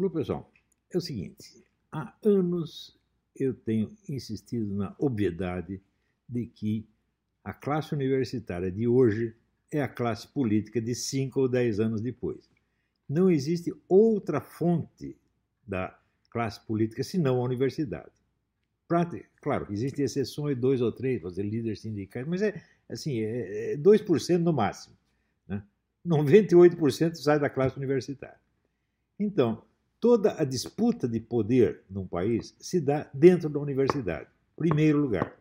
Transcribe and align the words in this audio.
Alô, 0.00 0.08
pessoal. 0.08 0.50
É 0.90 0.96
o 0.96 1.00
seguinte: 1.02 1.62
há 1.92 2.16
anos 2.24 2.98
eu 3.36 3.52
tenho 3.52 3.94
insistido 4.08 4.74
na 4.74 4.96
obviedade 4.98 5.78
de 6.26 6.46
que 6.46 6.88
a 7.44 7.52
classe 7.52 7.94
universitária 7.94 8.72
de 8.72 8.88
hoje 8.88 9.36
é 9.70 9.82
a 9.82 9.88
classe 9.88 10.26
política 10.26 10.80
de 10.80 10.94
cinco 10.94 11.40
ou 11.40 11.48
dez 11.50 11.78
anos 11.78 12.00
depois. 12.00 12.48
Não 13.06 13.30
existe 13.30 13.74
outra 13.86 14.40
fonte 14.40 15.18
da 15.68 15.94
classe 16.30 16.64
política 16.66 17.04
senão 17.04 17.38
a 17.38 17.44
universidade. 17.44 18.10
Claro, 19.42 19.66
existem 19.70 20.06
exceções, 20.06 20.56
dois 20.56 20.80
ou 20.80 20.90
três, 20.90 21.20
fazer 21.20 21.42
líderes 21.42 21.82
sindicais, 21.82 22.26
mas 22.26 22.40
é 22.40 22.58
assim, 22.88 23.20
é 23.20 23.76
2% 23.76 24.34
é 24.34 24.38
no 24.38 24.52
máximo. 24.54 24.96
Né? 25.46 25.62
98% 26.06 27.16
sai 27.16 27.38
da 27.38 27.50
classe 27.50 27.76
universitária. 27.76 28.40
Então, 29.18 29.62
toda 30.00 30.40
a 30.40 30.44
disputa 30.44 31.06
de 31.06 31.20
poder 31.20 31.82
num 31.88 32.06
país 32.06 32.56
se 32.58 32.80
dá 32.80 33.08
dentro 33.12 33.48
da 33.48 33.60
universidade, 33.60 34.28
primeiro 34.56 34.98
lugar. 34.98 35.38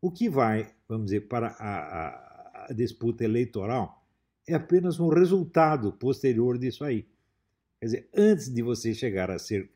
O 0.00 0.10
que 0.10 0.28
vai, 0.28 0.72
vamos 0.88 1.06
dizer, 1.06 1.28
para 1.28 1.48
a, 1.58 2.64
a, 2.64 2.66
a 2.70 2.72
disputa 2.72 3.22
eleitoral 3.22 4.02
é 4.48 4.54
apenas 4.54 4.98
um 4.98 5.08
resultado 5.08 5.92
posterior 5.92 6.58
disso 6.58 6.82
aí. 6.82 7.06
Quer 7.78 7.86
dizer, 7.86 8.08
antes 8.16 8.52
de 8.52 8.62
você 8.62 8.94
chegar 8.94 9.30
a 9.30 9.38
ser 9.38 9.70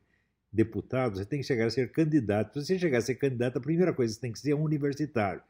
deputado, 0.50 1.18
você 1.18 1.24
tem 1.26 1.40
que 1.40 1.46
chegar 1.46 1.66
a 1.66 1.70
ser 1.70 1.92
candidato. 1.92 2.60
Se 2.60 2.66
você 2.66 2.78
chegar 2.78 2.98
a 2.98 3.02
ser 3.02 3.16
candidato, 3.16 3.58
a 3.58 3.60
primeira 3.60 3.92
coisa 3.92 4.12
que 4.12 4.16
você 4.16 4.20
tem 4.20 4.32
que 4.32 4.38
ser 4.38 4.54
um 4.54 4.62
universitário. 4.62 5.42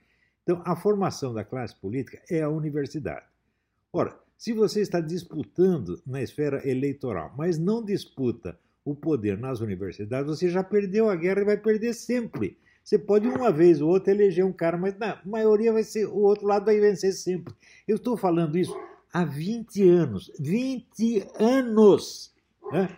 Então, 0.43 0.63
a 0.65 0.75
formação 0.75 1.33
da 1.33 1.45
classe 1.45 1.75
política 1.77 2.21
é 2.29 2.43
a 2.43 2.49
universidade. 2.49 3.27
Ora, 3.93 4.19
se 4.37 4.53
você 4.53 4.81
está 4.81 5.01
disputando 5.01 6.03
na 6.07 6.21
esfera 6.21 6.69
eleitoral, 6.69 7.33
mas 7.37 7.59
não 7.59 7.85
disputa 7.85 8.59
o 8.85 8.95
poder 8.95 9.39
nas 9.39 9.61
universidades, 9.61 10.29
você 10.29 10.49
já 10.49 10.63
perdeu 10.63 11.09
a 11.09 11.17
guerra 11.17 11.41
e 11.41 11.45
vai 11.45 11.57
perder 11.57 11.95
sempre. 11.95 12.59
Você 12.83 12.99
pode 12.99 13.27
uma 13.27 13.51
vez 13.51 13.81
ou 13.81 13.89
outra 13.89 14.13
eleger 14.13 14.45
um 14.45 14.53
cara, 14.53 14.77
mas 14.77 14.97
na 14.99 15.19
maioria 15.25 15.73
vai 15.73 15.83
ser 15.83 16.07
o 16.07 16.19
outro 16.19 16.47
lado 16.47 16.67
vai 16.67 16.79
vencer 16.79 17.15
sempre. 17.15 17.55
Eu 17.89 17.97
estou 17.97 18.15
falando 18.15 18.59
isso 18.59 18.79
há 19.11 19.25
20 19.25 19.89
anos. 19.89 20.31
20 20.39 21.27
anos! 21.41 22.35
Né? 22.71 22.91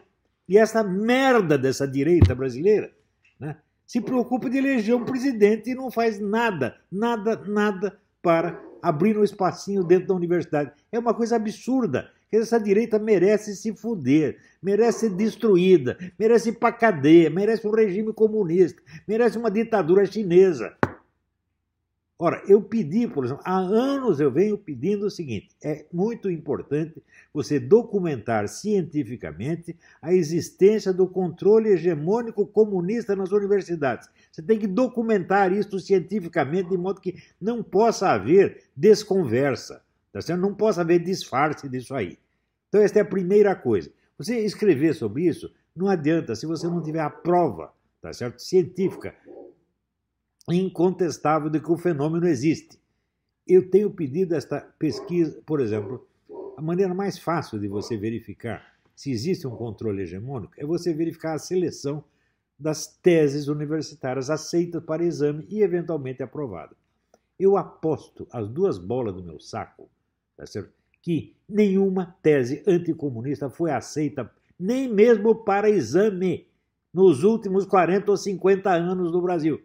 E 0.48 0.58
essa 0.58 0.82
merda 0.82 1.56
dessa 1.56 1.86
direita 1.86 2.34
brasileira 2.34 2.90
né, 3.38 3.56
se 3.86 4.00
preocupa 4.00 4.50
de 4.50 4.58
eleger 4.58 4.96
um 4.96 5.04
presidente 5.04 5.70
e 5.70 5.74
não 5.74 5.90
faz 5.90 6.18
nada, 6.18 6.76
nada, 6.90 7.36
nada 7.46 7.96
para 8.20 8.60
abrir 8.86 9.18
um 9.18 9.24
espacinho 9.24 9.82
dentro 9.82 10.08
da 10.08 10.14
universidade. 10.14 10.70
É 10.92 10.98
uma 10.98 11.12
coisa 11.12 11.36
absurda. 11.36 12.08
Essa 12.30 12.58
direita 12.58 12.98
merece 12.98 13.56
se 13.56 13.74
fuder, 13.74 14.38
merece 14.62 15.00
ser 15.00 15.10
destruída, 15.10 15.96
merece 16.18 16.50
ir 16.50 16.52
para 16.54 16.72
cadeia, 16.72 17.30
merece 17.30 17.66
um 17.66 17.70
regime 17.70 18.12
comunista, 18.12 18.82
merece 19.06 19.38
uma 19.38 19.50
ditadura 19.50 20.04
chinesa. 20.04 20.74
Ora, 22.18 22.42
eu 22.48 22.62
pedi, 22.62 23.06
por 23.06 23.26
exemplo, 23.26 23.42
há 23.44 23.58
anos 23.58 24.20
eu 24.20 24.30
venho 24.30 24.56
pedindo 24.56 25.04
o 25.04 25.10
seguinte: 25.10 25.54
é 25.62 25.84
muito 25.92 26.30
importante 26.30 27.02
você 27.32 27.60
documentar 27.60 28.48
cientificamente 28.48 29.76
a 30.00 30.14
existência 30.14 30.94
do 30.94 31.06
controle 31.06 31.68
hegemônico 31.68 32.46
comunista 32.46 33.14
nas 33.14 33.32
universidades. 33.32 34.08
Você 34.32 34.40
tem 34.40 34.58
que 34.58 34.66
documentar 34.66 35.52
isso 35.52 35.78
cientificamente, 35.78 36.70
de 36.70 36.78
modo 36.78 37.02
que 37.02 37.22
não 37.38 37.62
possa 37.62 38.08
haver 38.08 38.64
desconversa, 38.74 39.82
tá 40.10 40.22
certo? 40.22 40.40
não 40.40 40.54
possa 40.54 40.80
haver 40.80 41.00
disfarce 41.00 41.68
disso 41.68 41.94
aí. 41.94 42.18
Então, 42.68 42.80
esta 42.80 42.98
é 42.98 43.02
a 43.02 43.06
primeira 43.06 43.54
coisa. 43.54 43.92
Você 44.16 44.38
escrever 44.38 44.94
sobre 44.94 45.26
isso 45.26 45.52
não 45.76 45.88
adianta 45.88 46.34
se 46.34 46.46
você 46.46 46.66
não 46.66 46.82
tiver 46.82 47.00
a 47.00 47.10
prova 47.10 47.70
tá 48.00 48.10
certo? 48.12 48.40
científica 48.40 49.14
incontestável 50.54 51.50
de 51.50 51.60
que 51.60 51.70
o 51.70 51.76
fenômeno 51.76 52.26
existe. 52.26 52.78
Eu 53.46 53.70
tenho 53.70 53.90
pedido 53.90 54.34
esta 54.34 54.60
pesquisa, 54.78 55.40
por 55.44 55.60
exemplo, 55.60 56.06
a 56.56 56.62
maneira 56.62 56.94
mais 56.94 57.18
fácil 57.18 57.58
de 57.58 57.68
você 57.68 57.96
verificar 57.96 58.76
se 58.96 59.10
existe 59.10 59.46
um 59.46 59.54
controle 59.54 60.02
hegemônico 60.02 60.54
é 60.56 60.64
você 60.64 60.94
verificar 60.94 61.34
a 61.34 61.38
seleção 61.38 62.02
das 62.58 62.86
teses 62.86 63.46
universitárias 63.46 64.30
aceitas 64.30 64.82
para 64.82 65.04
exame 65.04 65.46
e 65.50 65.60
eventualmente 65.62 66.22
aprovadas. 66.22 66.78
Eu 67.38 67.58
aposto 67.58 68.26
as 68.32 68.48
duas 68.48 68.78
bolas 68.78 69.14
do 69.14 69.22
meu 69.22 69.38
saco 69.38 69.90
tá 70.34 70.46
certo? 70.46 70.72
que 71.02 71.36
nenhuma 71.46 72.16
tese 72.22 72.62
anticomunista 72.66 73.50
foi 73.50 73.70
aceita, 73.70 74.30
nem 74.58 74.88
mesmo 74.88 75.34
para 75.34 75.68
exame, 75.68 76.48
nos 76.92 77.22
últimos 77.22 77.66
40 77.66 78.10
ou 78.10 78.16
50 78.16 78.70
anos 78.70 79.12
no 79.12 79.20
Brasil. 79.20 79.60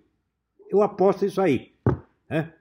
Eu 0.72 0.82
aposto 0.82 1.26
isso 1.26 1.42
aí. 1.42 1.74
Né? 2.30 2.54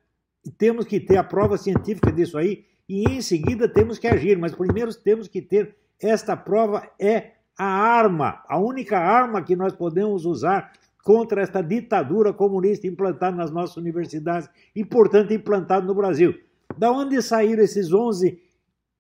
Temos 0.58 0.84
que 0.84 0.98
ter 0.98 1.16
a 1.16 1.22
prova 1.22 1.56
científica 1.56 2.10
disso 2.10 2.36
aí 2.36 2.64
e 2.88 3.04
em 3.04 3.22
seguida 3.22 3.68
temos 3.68 3.98
que 3.98 4.08
agir, 4.08 4.36
mas 4.36 4.52
primeiro 4.52 4.92
temos 4.92 5.28
que 5.28 5.40
ter 5.40 5.76
esta 6.02 6.36
prova 6.36 6.90
é 6.98 7.34
a 7.56 7.64
arma, 7.64 8.42
a 8.48 8.58
única 8.58 8.98
arma 8.98 9.42
que 9.42 9.54
nós 9.54 9.72
podemos 9.74 10.24
usar 10.24 10.72
contra 11.04 11.40
esta 11.42 11.62
ditadura 11.62 12.32
comunista 12.32 12.86
implantada 12.86 13.36
nas 13.36 13.50
nossas 13.50 13.76
universidades 13.76 14.48
e, 14.74 14.84
portanto, 14.84 15.32
implantada 15.32 15.86
no 15.86 15.94
Brasil. 15.94 16.34
Da 16.76 16.90
onde 16.90 17.20
saíram 17.22 17.62
esses 17.62 17.92
11 17.92 18.42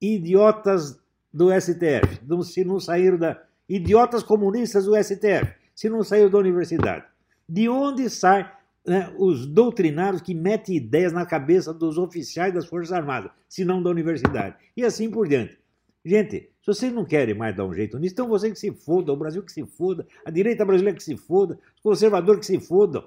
idiotas 0.00 1.00
do 1.32 1.50
STF? 1.52 2.20
Se 2.44 2.64
não 2.64 2.78
saíram 2.78 3.18
da. 3.18 3.42
Idiotas 3.68 4.22
comunistas 4.22 4.84
do 4.84 4.96
STF, 4.96 5.54
se 5.74 5.88
não 5.88 6.02
saíram 6.02 6.28
da 6.28 6.38
universidade. 6.38 7.04
De 7.48 7.68
onde 7.68 8.10
sai 8.10 8.50
né, 8.86 9.12
os 9.18 9.46
doutrinários 9.46 10.22
que 10.22 10.34
metem 10.34 10.76
ideias 10.76 11.12
na 11.12 11.26
cabeça 11.26 11.72
dos 11.72 11.98
oficiais 11.98 12.52
das 12.52 12.66
Forças 12.66 12.92
Armadas, 12.92 13.30
se 13.48 13.64
não 13.64 13.82
da 13.82 13.90
universidade. 13.90 14.56
E 14.76 14.84
assim 14.84 15.10
por 15.10 15.28
diante. 15.28 15.58
Gente, 16.04 16.50
se 16.60 16.66
vocês 16.66 16.92
não 16.92 17.04
querem 17.04 17.34
mais 17.34 17.54
dar 17.54 17.66
um 17.66 17.74
jeito 17.74 17.98
nisso, 17.98 18.14
então 18.14 18.28
vocês 18.28 18.52
que 18.52 18.58
se 18.58 18.72
fodam, 18.72 19.14
o 19.14 19.18
Brasil 19.18 19.42
que 19.42 19.52
se 19.52 19.66
foda, 19.66 20.06
a 20.24 20.30
direita 20.30 20.64
brasileira 20.64 20.96
que 20.96 21.04
se 21.04 21.16
foda, 21.16 21.58
os 21.76 21.82
conservadores 21.82 22.40
que 22.40 22.46
se 22.46 22.60
fodam, 22.60 23.06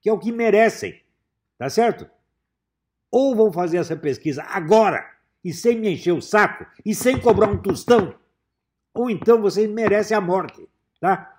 que 0.00 0.08
é 0.08 0.12
o 0.12 0.18
que 0.18 0.30
merecem. 0.30 1.00
Tá 1.58 1.68
certo? 1.68 2.08
Ou 3.10 3.34
vão 3.34 3.52
fazer 3.52 3.78
essa 3.78 3.96
pesquisa 3.96 4.44
agora, 4.44 5.04
e 5.44 5.52
sem 5.52 5.78
me 5.78 5.90
encher 5.90 6.12
o 6.12 6.20
saco, 6.20 6.64
e 6.84 6.94
sem 6.94 7.18
cobrar 7.20 7.48
um 7.48 7.60
tostão, 7.60 8.14
ou 8.94 9.10
então 9.10 9.40
vocês 9.40 9.68
merecem 9.68 10.16
a 10.16 10.20
morte, 10.20 10.68
tá? 11.00 11.37